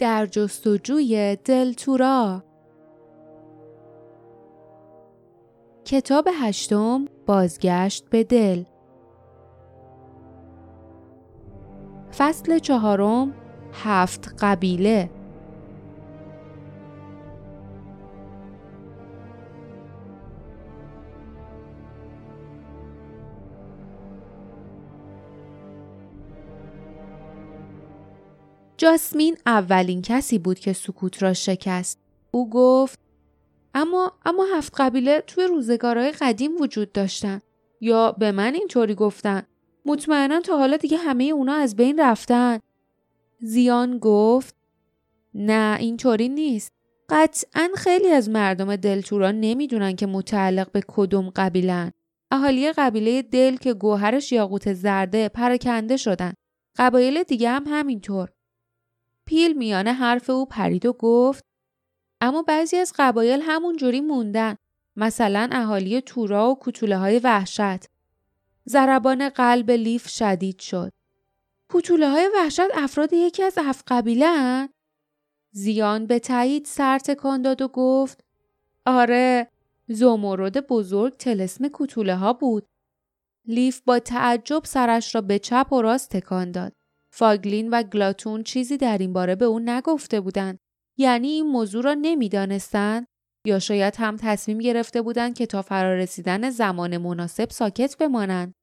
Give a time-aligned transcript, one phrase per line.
[0.00, 2.42] در جستجوی دلتورا
[5.84, 8.64] کتاب هشتم بازگشت به دل.
[12.18, 13.34] فصل چهارم
[13.72, 15.10] هفت قبیله.
[28.80, 31.98] جاسمین اولین کسی بود که سکوت را شکست.
[32.30, 32.98] او گفت
[33.74, 37.40] اما اما هفت قبیله توی روزگارهای قدیم وجود داشتن.
[37.80, 39.42] یا به من اینطوری گفتن
[39.86, 42.58] مطمئنا تا حالا دیگه همه اونا از بین رفتن.
[43.40, 44.54] زیان گفت
[45.34, 46.72] نه اینطوری نیست.
[47.08, 51.92] قطعا خیلی از مردم دلتورا نمی‌دونن که متعلق به کدوم قبیلن.
[52.30, 56.32] اهالی قبیله دل که گوهرش یاقوت زرده پراکنده شدن.
[56.76, 58.28] قبایل دیگه هم همینطور.
[59.30, 61.44] پیل میانه حرف او پرید و گفت
[62.20, 64.56] اما بعضی از قبایل همون جوری موندن
[64.96, 67.86] مثلا اهالی تورا و کتوله های وحشت.
[68.68, 70.92] ضربان قلب لیف شدید شد.
[71.72, 74.68] کتوله های وحشت افراد یکی از هفت قبیله؟
[75.52, 78.24] زیان به تایید سر تکان داد و گفت
[78.86, 79.50] آره
[79.88, 82.66] زومورد بزرگ تلسم کتوله ها بود.
[83.46, 86.79] لیف با تعجب سرش را به چپ و راست تکان داد.
[87.20, 90.58] فاگلین و گلاتون چیزی در این باره به او نگفته بودند
[90.98, 93.06] یعنی این موضوع را نمی‌دانستند
[93.46, 98.54] یا شاید هم تصمیم گرفته بودند که تا فرارسیدن زمان مناسب ساکت بمانند؟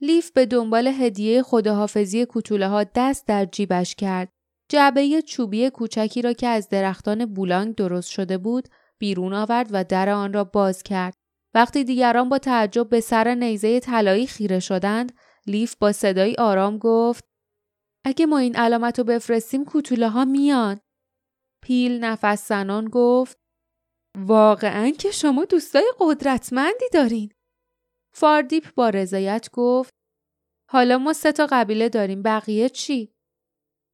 [0.00, 4.28] لیف به دنبال هدیه خداحافظی کوتوله ها دست در جیبش کرد.
[4.68, 10.08] جعبه چوبی کوچکی را که از درختان بولانگ درست شده بود بیرون آورد و در
[10.08, 11.14] آن را باز کرد.
[11.54, 15.12] وقتی دیگران با تعجب به سر نیزه طلایی خیره شدند
[15.46, 17.31] لیف با صدایی آرام گفت
[18.04, 20.80] اگه ما این علامت رو بفرستیم کوتوله ها میان.
[21.62, 23.38] پیل نفس زنان گفت
[24.18, 27.32] واقعا که شما دوستای قدرتمندی دارین.
[28.14, 29.94] فاردیپ با رضایت گفت
[30.70, 33.14] حالا ما سه تا قبیله داریم بقیه چی؟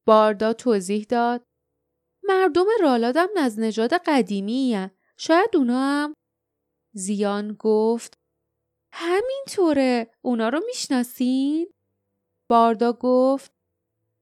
[0.07, 1.45] باردا توضیح داد
[2.23, 6.15] مردم رالادم از نژاد قدیمی شاید اونا هم
[6.95, 8.19] زیان گفت
[8.93, 11.73] همینطوره اونا رو می‌شناسین؟
[12.51, 13.58] باردا گفت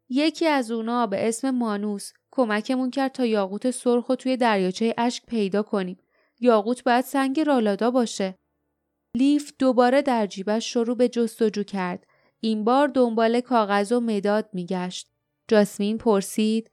[0.08, 5.26] یکی از اونا به اسم مانوس کمکمون کرد تا یاقوت سرخ و توی دریاچه اشک
[5.26, 5.98] پیدا کنیم.
[6.40, 8.38] یاقوت باید سنگ رالادا باشه.
[9.14, 12.06] لیف دوباره در جیبش شروع به جستجو کرد.
[12.40, 15.10] این بار دنبال کاغذ و مداد میگشت.
[15.48, 16.70] جاسمین پرسید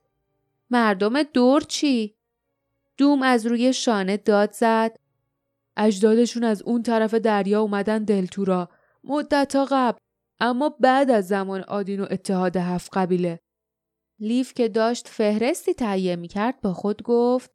[0.70, 2.14] مردم دور چی؟
[2.96, 4.98] دوم از روی شانه داد زد.
[5.76, 8.68] اجدادشون از اون طرف دریا اومدن دلتورا.
[9.04, 9.98] مدت قبل
[10.40, 13.40] اما بعد از زمان آدین و اتحاد هفت قبیله
[14.18, 17.50] لیف که داشت فهرستی تهیه می‌کرد با خود گفت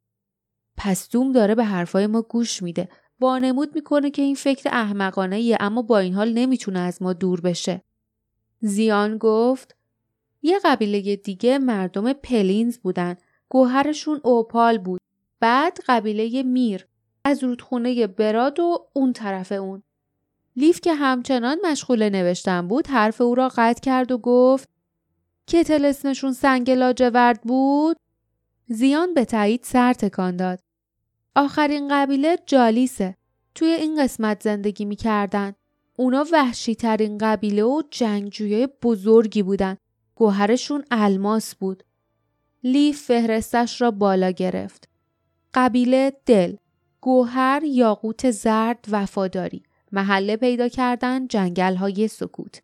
[0.78, 2.90] پس دوم داره به حرفای ما گوش میده.
[3.20, 7.42] وانمود می‌کنه که این فکر احمقانه ایه اما با این حال نمی‌تونه از ما دور
[7.42, 7.84] بشه.
[8.62, 9.76] زیان گفت
[10.42, 13.16] یه قبیله دیگه مردم پلینز بودن.
[13.50, 15.02] گوهرشون اوپال بود.
[15.40, 16.88] بعد قبیله میر.
[17.24, 19.84] از رودخونه براد و اون طرف اون.
[20.60, 24.70] لیف که همچنان مشغول نوشتن بود حرف او را قطع کرد و گفت
[25.48, 27.98] که تلسمشون سنگ لاجورد بود؟
[28.68, 30.60] زیان به تایید سر تکان داد.
[31.36, 33.16] آخرین قبیله جالیسه.
[33.56, 35.54] توی این قسمت زندگی می‌کردن.
[35.98, 39.78] اونا وحشی ترین قبیله و جنگجوی بزرگی بودن.
[40.16, 41.84] گوهرشون الماس بود.
[42.64, 44.90] لیف فهرستش را بالا گرفت.
[45.54, 46.56] قبیله دل.
[47.02, 49.64] گوهر یاقوت زرد وفاداری.
[49.92, 52.62] محله پیدا کردن جنگل های سکوت.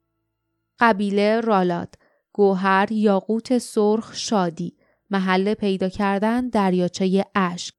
[0.80, 1.96] قبیله رالاد،
[2.34, 4.78] گوهر یاقوت سرخ شادی،
[5.10, 7.74] محله پیدا کردن دریاچه اشک.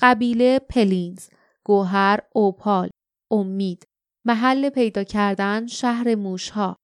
[0.00, 1.28] قبیله پلینز،
[1.64, 2.90] گوهر اوپال،
[3.30, 3.84] امید،
[4.24, 6.76] محل پیدا کردن شهر موشها.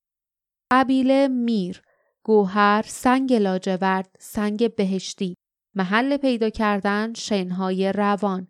[0.70, 1.82] قبیله میر،
[2.22, 5.34] گوهر سنگ لاجورد، سنگ بهشتی،
[5.74, 8.48] محل پیدا کردن شنهای روان.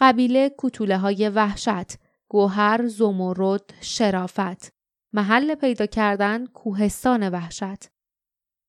[0.00, 4.72] قبیله کتوله های وحشت، گوهر زمرد شرافت.
[5.12, 7.90] محل پیدا کردن کوهستان وحشت.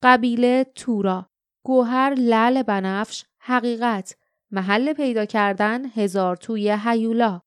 [0.03, 1.29] قبیله تورا.
[1.65, 4.17] گوهر لعل بنفش حقیقت.
[4.51, 7.41] محل پیدا کردن هزار توی هیولا.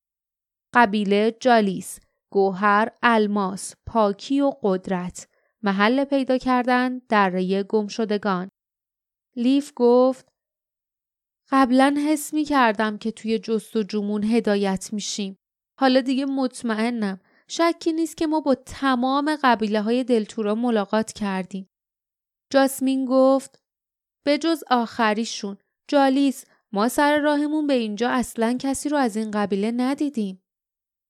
[0.74, 1.98] قبیله جالیس.
[2.32, 5.28] گوهر الماس پاکی و قدرت.
[5.62, 8.48] محل پیدا کردن دره گمشدگان.
[9.36, 10.32] لیف گفت
[11.50, 15.38] قبلا حس می کردم که توی جست و جمون هدایت میشیم.
[15.82, 21.70] حالا دیگه مطمئنم شکی نیست که ما با تمام قبیله های دلتورا ملاقات کردیم.
[22.50, 23.62] جاسمین گفت
[24.24, 25.56] به جز آخریشون
[25.88, 30.42] جالیس ما سر راهمون به اینجا اصلا کسی رو از این قبیله ندیدیم.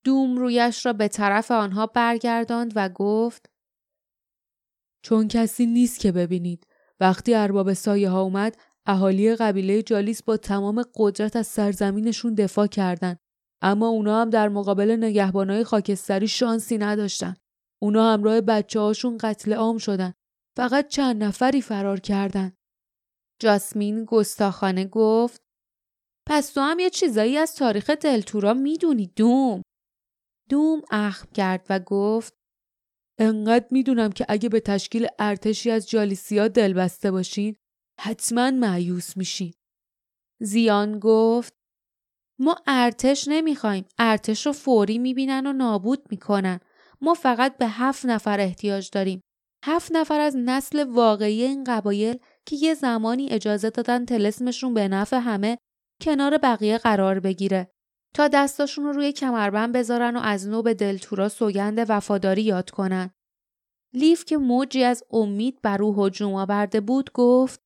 [0.05, 3.51] دوم رویش را به طرف آنها برگرداند و گفت
[5.03, 6.67] چون کسی نیست که ببینید.
[7.01, 13.22] وقتی ارباب سایه ها اومد اهالی قبیله جالیس با تمام قدرت از سرزمینشون دفاع کردند.
[13.63, 17.35] اما اونا هم در مقابل نگهبانای خاکستری شانسی نداشتن.
[17.83, 20.15] اونا همراه بچه هاشون قتل عام شدن.
[20.57, 22.53] فقط چند نفری فرار کردن.
[23.41, 25.43] جاسمین گستاخانه گفت
[26.29, 29.63] پس تو هم یه چیزایی از تاریخ دلتورا می‌دونی دوم.
[30.51, 32.35] دوم اخم کرد و گفت
[33.19, 37.57] انقدر می‌دونم که اگه به تشکیل ارتشی از جالیسیا دل بسته باشین
[38.01, 39.53] حتما معیوس میشین.
[40.41, 41.62] زیان گفت
[42.43, 43.85] ما ارتش نمی‌خوایم.
[43.99, 46.61] ارتش رو فوری می‌بینن و نابود می‌کنن.
[47.01, 49.21] ما فقط به هفت نفر احتیاج داریم.
[49.65, 55.17] هفت نفر از نسل واقعی این قبایل که یه زمانی اجازه دادن تلسمشون به نفع
[55.17, 55.59] همه
[56.01, 57.71] کنار بقیه قرار بگیره
[58.15, 63.11] تا دستاشون رو روی کمربند بذارن و از نو به دلتورا سوگند وفاداری یاد کنن.
[63.95, 67.61] لیف که موجی از امید بر او هجوم آورده بود گفت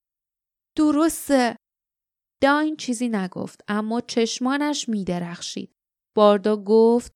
[0.77, 1.57] درسته
[2.41, 5.73] داین چیزی نگفت اما چشمانش میدرخشید.
[6.17, 7.13] باردا گفت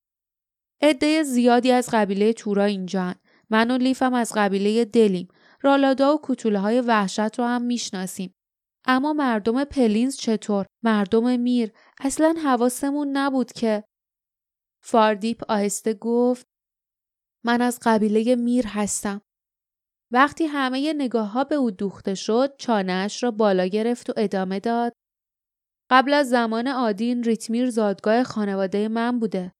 [0.82, 3.14] عده زیادی از قبیله تورا اینجان.
[3.50, 5.28] من و لیفم از قبیله دلیم.
[5.62, 8.34] رالادا و کوتوله های وحشت رو هم می‌شناسیم.
[8.84, 13.84] اما مردم پلینز چطور؟ مردم میر؟ اصلا حواسمون نبود که
[14.82, 16.46] فاردیپ آهسته گفت
[17.44, 19.20] من از قبیله میر هستم.
[20.12, 24.92] وقتی همه نگاه ها به او دوخته شد چانهش را بالا گرفت و ادامه داد
[25.90, 29.52] قبل از زمان آدین ریتمیر زادگاه خانواده من بوده.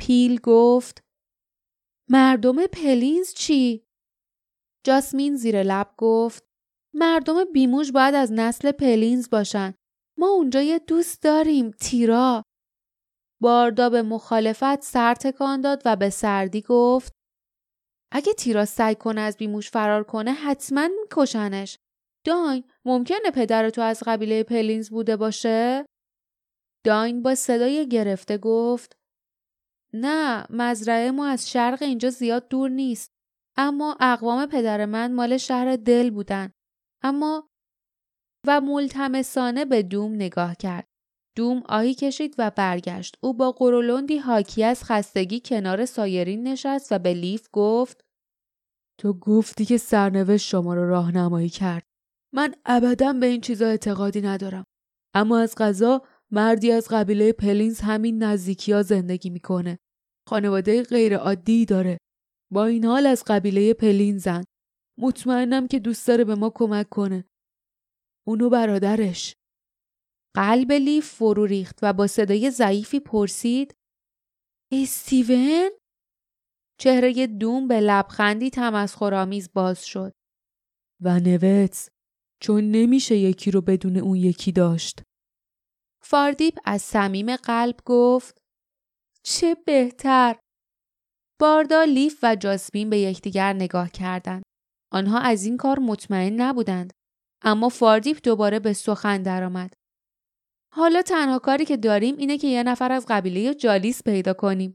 [0.00, 1.02] پیل گفت
[2.10, 3.86] مردم پلینز چی؟
[4.86, 6.44] جاسمین زیر لب گفت
[6.94, 9.74] مردم بیموش باید از نسل پلینز باشن.
[10.18, 12.42] ما اونجا یه دوست داریم تیرا.
[13.42, 17.12] باردا به مخالفت سر تکان داد و به سردی گفت
[18.12, 21.78] اگه تیرا سعی کنه از بیموش فرار کنه حتما میکشنش.
[22.24, 25.86] داین ممکنه پدر تو از قبیله پلینز بوده باشه؟
[26.84, 28.96] داین با صدای گرفته گفت
[29.92, 33.10] نه مزرعه ما از شرق اینجا زیاد دور نیست
[33.60, 36.50] اما اقوام پدر من مال شهر دل بودن.
[37.02, 37.48] اما
[38.46, 40.88] و ملتمسانه به دوم نگاه کرد.
[41.36, 43.16] دوم آهی کشید و برگشت.
[43.22, 48.04] او با قرولندی حاکی از خستگی کنار سایرین نشست و به لیف گفت
[49.00, 51.87] تو گفتی که سرنوشت شما رو راهنمایی کرد.
[52.34, 54.64] من ابدا به این چیزا اعتقادی ندارم.
[55.14, 59.78] اما از قضا مردی از قبیله پلینز همین نزدیکی ها زندگی می‌کنه.
[60.28, 61.98] خانواده غیر عادی داره.
[62.52, 64.44] با این حال از قبیله پلینزن.
[64.98, 67.24] مطمئنم که دوست داره به ما کمک کنه.
[68.26, 69.34] اون و برادرش.
[70.36, 73.74] قلب لیف فرو ریخت و با صدای ضعیفی پرسید
[74.72, 75.70] استیون؟
[76.80, 80.12] چهره دوم به لبخندی تمسخرآمیز باز شد.
[81.02, 81.88] و نوتس
[82.40, 85.02] چون نمیشه یکی رو بدون اون یکی داشت.
[86.02, 88.38] فاردیپ از صمیم قلب گفت
[89.22, 90.36] چه بهتر.
[91.40, 94.42] باردا لیف و جاسمین به یکدیگر نگاه کردند.
[94.92, 96.92] آنها از این کار مطمئن نبودند.
[97.42, 99.72] اما فاردیپ دوباره به سخن درآمد.
[100.74, 104.74] حالا تنها کاری که داریم اینه که یه نفر از قبیله جالیس پیدا کنیم.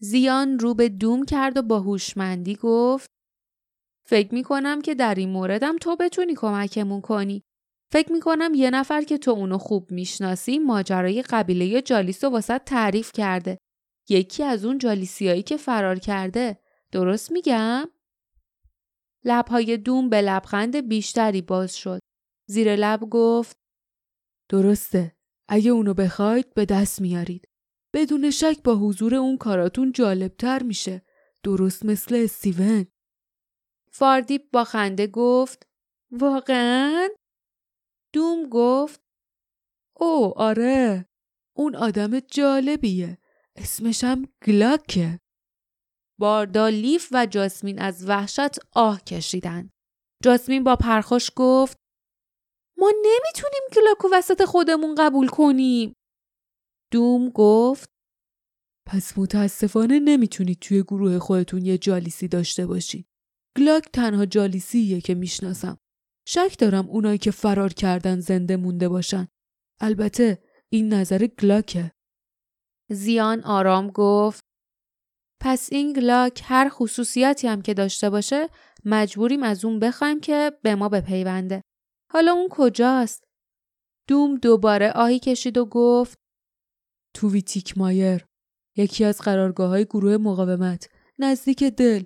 [0.00, 3.10] زیان رو به دوم کرد و با هوشمندی گفت
[4.06, 7.42] فکر می کنم که در این موردم تو بتونی کمکمون کنی.
[7.92, 12.58] فکر می کنم یه نفر که تو اونو خوب می‌شناسی ماجرای قبیله جالیس رو واسه
[12.58, 13.58] تعریف کرده.
[14.08, 16.58] یکی از اون جالیسیایی که فرار کرده.
[16.92, 17.90] درست میگم؟
[19.24, 22.00] لبهای دوم به لبخند بیشتری باز شد.
[22.48, 23.56] زیر لب گفت
[24.48, 25.16] درسته.
[25.48, 27.48] اگه اونو بخواید به دست میارید.
[27.94, 31.02] بدون شک با حضور اون کاراتون جالبتر میشه.
[31.42, 32.86] درست مثل استیون.
[33.96, 35.66] فاردیپ با خنده گفت
[36.12, 37.08] واقعا؟
[38.14, 39.00] دوم گفت
[39.96, 41.08] او آره
[41.56, 43.18] اون آدم جالبیه
[43.56, 45.20] اسمشم گلاکه
[46.20, 49.70] باردا لیف و جاسمین از وحشت آه کشیدند.
[50.22, 51.78] جاسمین با پرخوش گفت
[52.78, 55.94] ما نمی‌تونیم گلاکو وسط خودمون قبول کنیم.
[56.92, 57.90] دوم گفت
[58.86, 63.06] پس متاسفانه نمی‌تونید توی گروه خودتون یه جالیسی داشته باشید.
[63.56, 65.78] گلاک تنها جالیسیه که می‌شناسم.
[66.28, 69.28] شک دارم اونایی که فرار کردن زنده مونده باشن.
[69.80, 70.42] البته
[70.72, 71.92] این نظر گلاکه.
[72.90, 74.44] زیان آرام گفت
[75.40, 78.48] پس این گلاک هر خصوصیاتی هم که داشته باشه
[78.84, 81.62] مجبوریم از اون بخوایم که به ما بپیونده.
[82.12, 83.24] حالا اون کجاست؟
[84.08, 86.18] دوم دوباره آهی کشید و گفت
[87.14, 88.24] تو ویتیک مایر
[88.76, 92.04] یکی از قرارگاه های گروه مقاومت نزدیک دل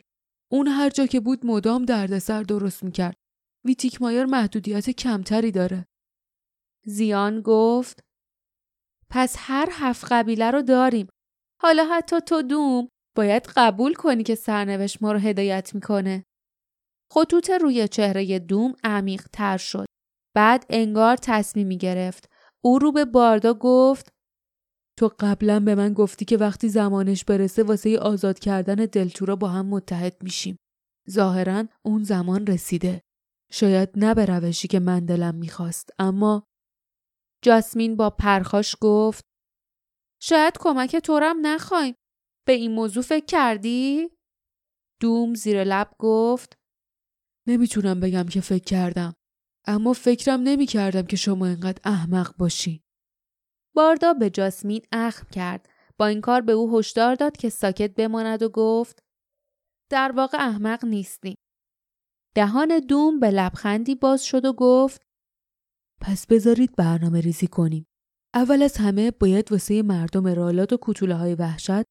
[0.50, 3.17] اون هر جا که بود مدام دردسر درست می‌کرد.
[3.64, 5.87] ویتیک مایر محدودیت کمتری داره.
[6.87, 8.00] زیان گفت
[9.11, 11.09] پس هر هفت قبیله رو داریم.
[11.62, 16.25] حالا حتی تو دوم باید قبول کنی که سرنوشت ما رو هدایت می‌کنه.
[17.12, 19.87] خطوط روی چهره دوم عمیق تر شد.
[20.37, 22.31] بعد انگار تصمیمی گرفت
[22.64, 24.12] او رو به باردا گفت
[24.99, 29.67] تو قبلا به من گفتی که وقتی زمانش برسه واسه آزاد کردن دلتورا با هم
[29.67, 30.57] متحد میشیم.
[31.11, 33.00] ظاهرا اون زمان رسیده.
[33.52, 36.43] شاید نه به روشی که من دلم می‌خواست اما
[37.45, 39.25] جاسمین با پرخاش گفت
[40.23, 41.95] شاید کمک تورم نخوایم.
[42.47, 44.09] به این موضوع فکر کردی؟
[45.00, 46.57] دوم زیر لب گفت
[47.49, 49.14] نمی‌تونم بگم که فکر کردم.
[49.67, 52.83] اما فکرم نمی‌کردم که شما انقدر احمق باشی.
[53.78, 55.68] باردا به جاسمین اخم کرد.
[55.99, 58.99] با این کار به او هشدار داد که ساکت بماند و گفت
[59.90, 61.35] در واقع احمق نیستیم.
[62.35, 65.02] دهان دوم به لبخندی باز شد و گفت
[66.00, 67.87] پس بذارید برنامه ریزی کنیم.
[68.35, 71.85] اول از همه باید واسه مردم رالات و کتوله های وحشت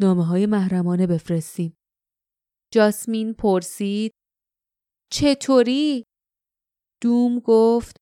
[0.00, 1.76] نامه های محرمانه بفرستیم.
[2.72, 4.12] جاسمین پرسید
[5.12, 6.04] چطوری؟
[7.02, 7.96] دوم گفت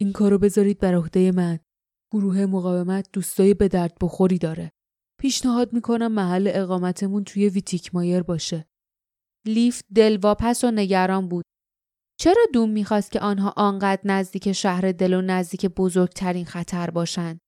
[0.00, 1.63] این کارو بذارید بر عهده من.
[2.14, 4.70] گروه مقاومت دوستای به درد بخوری داره.
[5.20, 8.64] پیشنهاد می‌کنم محل اقامتمون توی ویتیک مایر باشه.
[9.46, 11.44] لیف دلواپس و نگران بود.
[12.20, 17.38] چرا دوم می‌خواست که آنها آنقدر نزدیک شهر دل و نزدیک بزرگترین خطر باشند؟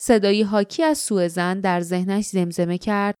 [0.00, 3.14] صدایی حاکی از سوء زن در ذهنش زمزمه کرد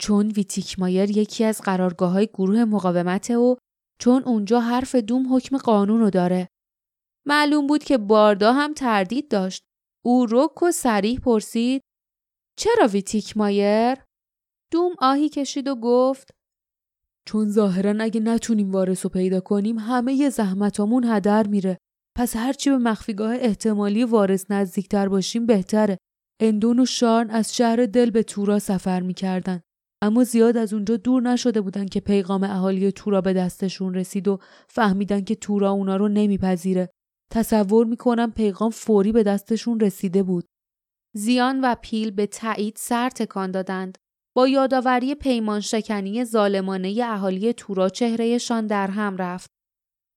[0.00, 3.56] چون ویتیک مایر یکی از قرارگاه های گروه مقاومت و
[4.00, 6.48] چون اونجا حرف دوم حکم قانون رو داره.
[7.26, 9.62] معلوم بود که باردا هم تردید داشت.
[10.06, 11.82] او رک و سریح پرسید
[12.58, 13.96] چرا ویتیک مایر؟
[14.72, 16.30] دوم آهی کشید و گفت
[17.26, 21.78] چون ظاهرا اگه نتونیم وارث رو پیدا کنیم همه ی زحمتامون هدر میره.
[22.16, 25.98] پس هرچی به مخفیگاه احتمالی وارث نزدیکتر باشیم بهتره.
[26.40, 29.60] اندون و شارن از شهر دل به تورا سفر می‌کردن.
[30.02, 34.38] اما زیاد از اونجا دور نشده بودن که پیغام اهالی تورا به دستشون رسید و
[34.68, 36.90] فهمیدن که تورا اونا رو نمیپذیره.
[37.34, 40.44] تصور می‌کنم پیغام فوری به دستشون رسیده بود.
[41.14, 43.98] زیان و پیل به تایید سر تکان دادند.
[44.36, 49.50] با یادآوری پیمان شکنی ظالمانه اهالی تورا چهرهشان در هم رفت.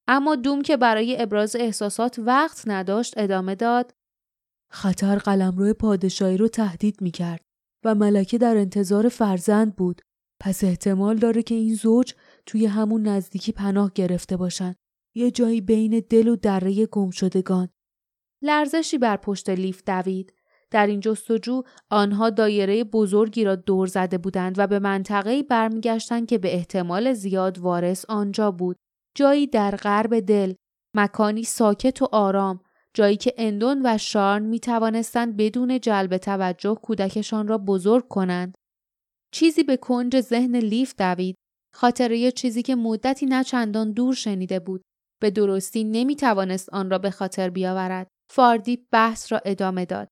[0.08, 3.94] اما دوم که برای ابراز احساسات وقت نداشت ادامه داد
[4.72, 7.42] خطر قلمرو پادشاهی رو تهدید می کرد
[7.86, 10.02] و ملکه در انتظار فرزند بود
[10.42, 12.14] پس احتمال داره که این زوج
[12.46, 14.76] توی همون نزدیکی پناه گرفته باشن
[15.18, 17.70] یه جایی بین دل و دره گمشدگان
[18.42, 20.34] لرزشی بر پشت لیف دوید
[20.72, 26.38] در این جستجو آنها دایره بزرگی را دور زده بودند و به منطقه‌ای برمیگشتند که
[26.38, 28.78] به احتمال زیاد وارث آنجا بود
[29.16, 30.54] جایی در غرب دل
[30.96, 32.60] مکانی ساکت و آرام
[32.94, 38.56] جایی که اندون و شارن می توانستند بدون جلب توجه کودکشان را بزرگ کنند.
[39.32, 41.36] چیزی به کنج ذهن لیف دوید.
[41.74, 44.82] خاطره چیزی که مدتی نه چندان دور شنیده بود.
[45.20, 48.08] به درستی نمی توانست آن را به خاطر بیاورد.
[48.30, 50.08] فاردی بحث را ادامه داد.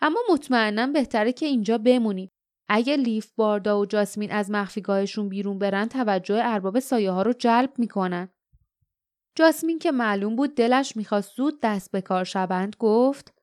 [0.00, 2.28] اما مطمئنا بهتره که اینجا بمونیم.
[2.68, 7.72] اگه لیف باردا و جاسمین از مخفیگاهشون بیرون برن توجه ارباب سایه ها رو جلب
[7.78, 8.28] می‌کنن.
[9.34, 13.34] جاسمین که معلوم بود دلش می‌خواست زود دست به کار شوند گفت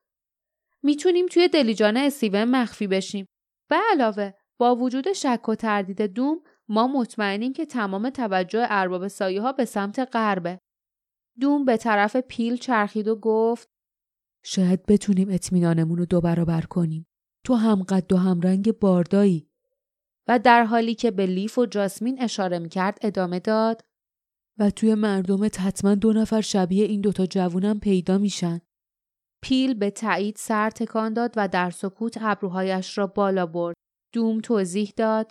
[0.82, 3.26] می‌تونیم توی دلیجان استیون مخفی بشیم.
[3.70, 9.40] به علاوه با وجود شک و تردید دوم ما مطمئنیم که تمام توجه ارباب سایه
[9.40, 10.58] ها به سمت غربه.
[11.40, 13.68] دوم به طرف پیل چرخید و گفت
[14.44, 17.06] شاید بتونیم اطمینانمون رو دو برابر کنیم.
[17.44, 19.48] تو هم قد و هم رنگ باردایی.
[20.28, 23.84] و در حالی که به لیف و جاسمین اشاره می‌کرد ادامه داد
[24.58, 28.60] و توی مردمت حتما دو نفر شبیه این دوتا جوونم پیدا میشن.
[29.42, 33.76] پیل به تایید سر تکان داد و در سکوت ابروهایش را بالا برد.
[34.14, 35.30] دوم توضیح داد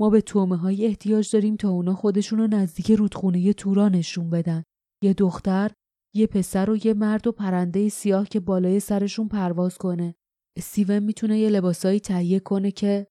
[0.00, 4.62] ما به تومه های احتیاج داریم تا اونا خودشون رو نزدیک رودخونه تورا نشون بدن.
[5.02, 5.70] یه دختر،
[6.14, 10.14] یه پسر و یه مرد و پرنده سیاه که بالای سرشون پرواز کنه.
[10.56, 13.06] استیون می‌تونه یه لباسایی تهیه کنه که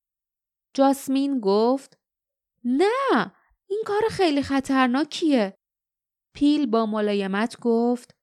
[0.74, 1.98] جاسمین گفت
[2.64, 3.32] نه
[3.70, 5.58] این کار خیلی خطرناکیه.
[6.36, 8.16] پیل با ملایمت گفت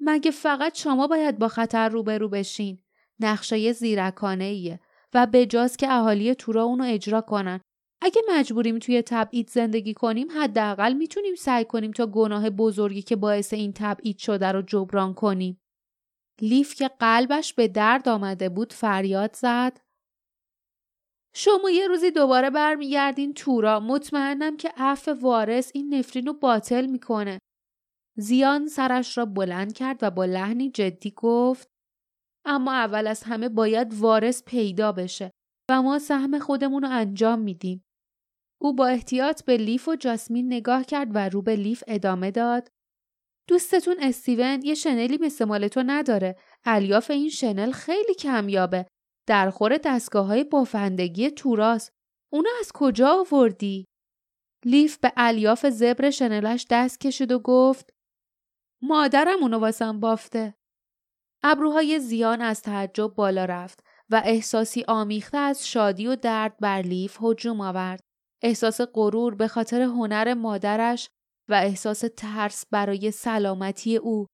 [0.00, 2.82] مگه فقط شما باید با خطر روبرو بشین.
[3.20, 4.80] نقشه زیرکانه ایه
[5.14, 7.60] و به جاست که اهالی تورا اونو اجرا کنن.
[8.06, 13.52] اگه مجبوریم توی تبعید زندگی کنیم حداقل می‌تونیم سعی کنیم تا گناه بزرگی که باعث
[13.52, 15.60] این تبعید شده رو جبران کنیم.
[16.40, 19.80] لیف که قلبش به درد آمده بود فریاد زد.
[21.34, 27.38] شما یه روزی دوباره برمیگردین تورا مطمئنم که عفو وارث این نفرین رو باطل می‌کنه.
[28.16, 31.68] زیان سرش را بلند کرد و با لحنی جدی گفت
[32.46, 35.30] اما اول از همه باید وارث پیدا بشه
[35.70, 37.83] و ما سهم خودمون رو انجام میدیم.
[38.60, 42.68] او با احتیاط به لیف و جاسمین نگاه کرد و رو به لیف ادامه داد.
[43.48, 46.36] دوستتون استیون یه شنلی مثل مال تو نداره.
[46.64, 48.86] الیاف این شنل خیلی کمیابه.
[49.26, 51.90] در خور دستگاه های بافندگی توراس.
[52.32, 53.86] اونو از کجا آوردی؟
[54.64, 57.90] لیف به الیاف زبر شنلش دست کشید و گفت
[58.82, 60.54] مادرم اونو واسم بافته.
[61.42, 67.18] ابروهای زیان از تعجب بالا رفت و احساسی آمیخته از شادی و درد بر لیف
[67.22, 68.00] هجوم آورد.
[68.44, 71.08] احساس غرور به خاطر هنر مادرش
[71.48, 74.26] و احساس ترس برای سلامتی او.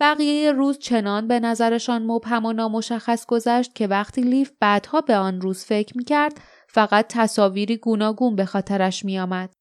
[0.00, 5.40] بقیه روز چنان به نظرشان مبهم و نامشخص گذشت که وقتی لیف بعدها به آن
[5.40, 9.52] روز فکر می کرد فقط تصاویری گوناگون به خاطرش می آمد.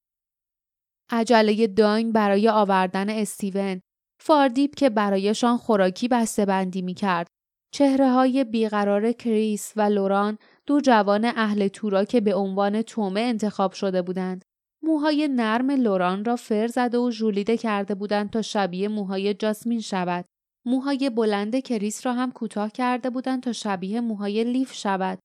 [1.09, 3.81] عجله داین برای آوردن استیون
[4.21, 7.27] فاردیپ که برایشان خوراکی بسته بندی می کرد.
[7.71, 10.37] چهره های بیقرار کریس و لوران
[10.69, 14.45] دو جوان اهل تورا که به عنوان طعمه انتخاب شده بودند.
[14.83, 20.25] موهای نرم لوران را فر زده و ژولیده کرده بودند تا شبیه موهای جاسمین شود.
[20.65, 25.19] موهای بلند کریس را هم کوتاه کرده بودند تا شبیه موهای لیف شود.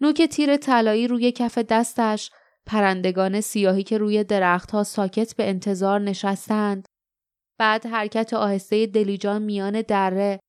[0.00, 2.30] نوک تیر طلایی روی کف دستش،
[2.66, 6.86] پرندگان سیاهی که روی درختها ساکت به انتظار نشستند.
[7.58, 10.40] بعد حرکت آهسته دلیجان میان دره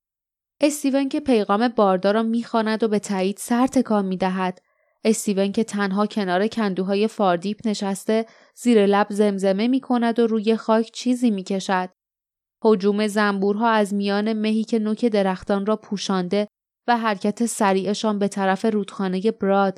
[0.62, 4.62] استیون که پیغام باردار را می‌خواند و به تایید سر تکان می‌دهد
[5.04, 8.26] استیون که تنها کنار کندوهای فاردیپ نشسته
[8.56, 11.90] زیر لب زمزمه می کند و روی خاک چیزی می کشد.
[12.64, 16.48] حجوم زنبورها از میان مهی که نوک درختان را پوشانده
[16.88, 19.78] و حرکت سریعشان به طرف رودخانه براد.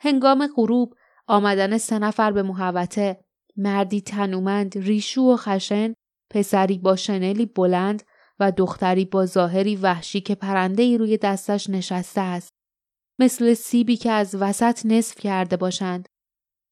[0.00, 0.94] هنگام غروب
[1.26, 3.24] آمدن سه نفر به محوته
[3.56, 5.94] مردی تنومند ریشو و خشن
[6.30, 8.02] پسری با شنلی بلند
[8.42, 12.52] و دختری با ظاهری وحشی که پرنده ای روی دستش نشسته است.
[13.18, 16.08] مثل سیبی که از وسط نصف کرده باشند.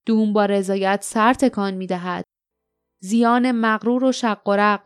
[0.07, 2.25] دوم با رضایت سر تکان می دهد.
[3.01, 4.81] زیان مغرور و شق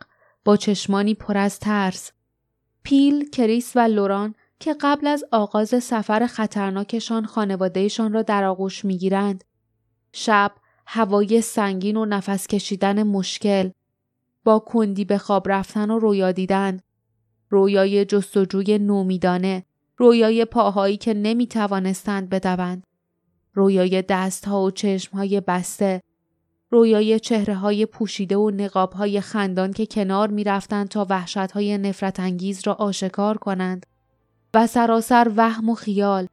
[0.45, 2.11] با چشمانی پر از ترس.
[2.83, 8.97] پیل، کریس و لوران که قبل از آغاز سفر خطرناکشان خانوادهشان را در آغوش می
[8.97, 9.43] گیرند.
[10.13, 10.51] شب
[10.87, 13.69] هوای سنگین و نفس کشیدن مشکل
[14.45, 16.79] با کندی به خواب رفتن و رویا دیدن.
[17.49, 19.63] رویای جستجوی نومیدانه
[19.97, 22.83] رویای پاهایی که نمی توانستند بدوند.
[23.53, 26.01] رویای دستها و چشمهای بسته.
[26.69, 31.77] رویای چهره های پوشیده و نقاب های خندان که کنار می رفتند تا وحشت های
[31.77, 33.85] نفرت انگیز را آشکار کنند.
[34.53, 36.27] و سراسر وهم و خیال.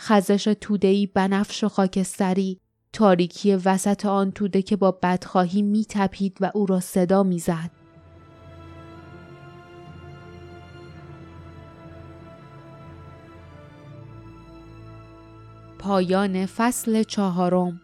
[0.00, 2.60] خزش تودهی بنفش و خاکستری.
[2.94, 7.70] تاریکی وسط آن توده که با بدخواهی می تپید و او را صدا می زد.
[15.78, 17.80] پایان فصل چهارم